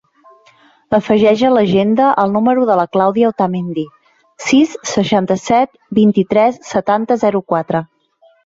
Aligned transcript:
Afegeix 0.97 1.43
a 1.49 1.51
l'agenda 1.55 2.07
el 2.23 2.33
número 2.37 2.63
de 2.71 2.77
la 2.79 2.87
Clàudia 2.97 3.29
Otamendi: 3.33 3.85
sis, 4.49 4.73
seixanta-set, 4.95 5.77
vint-i-tres, 6.03 6.61
setanta, 6.75 7.23
zero, 7.27 7.45
quatre. 7.55 7.85